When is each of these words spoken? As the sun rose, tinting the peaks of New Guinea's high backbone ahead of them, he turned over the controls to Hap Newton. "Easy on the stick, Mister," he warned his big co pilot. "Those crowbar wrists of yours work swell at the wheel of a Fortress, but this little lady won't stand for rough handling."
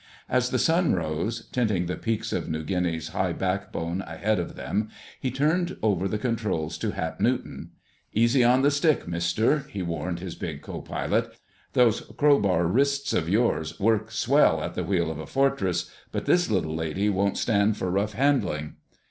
As 0.27 0.49
the 0.49 0.57
sun 0.57 0.93
rose, 0.95 1.45
tinting 1.51 1.85
the 1.85 1.95
peaks 1.95 2.33
of 2.33 2.49
New 2.49 2.63
Guinea's 2.63 3.09
high 3.09 3.33
backbone 3.33 4.01
ahead 4.01 4.39
of 4.39 4.55
them, 4.55 4.89
he 5.19 5.29
turned 5.29 5.77
over 5.83 6.07
the 6.07 6.17
controls 6.17 6.79
to 6.79 6.93
Hap 6.93 7.19
Newton. 7.19 7.69
"Easy 8.11 8.43
on 8.43 8.63
the 8.63 8.71
stick, 8.71 9.07
Mister," 9.07 9.59
he 9.69 9.83
warned 9.83 10.17
his 10.19 10.33
big 10.33 10.63
co 10.63 10.81
pilot. 10.81 11.31
"Those 11.73 12.01
crowbar 12.17 12.65
wrists 12.65 13.13
of 13.13 13.29
yours 13.29 13.79
work 13.79 14.09
swell 14.11 14.63
at 14.63 14.73
the 14.73 14.83
wheel 14.83 15.11
of 15.11 15.19
a 15.19 15.27
Fortress, 15.27 15.91
but 16.11 16.25
this 16.25 16.49
little 16.49 16.73
lady 16.75 17.07
won't 17.07 17.37
stand 17.37 17.77
for 17.77 17.91
rough 17.91 18.13
handling." 18.13 18.77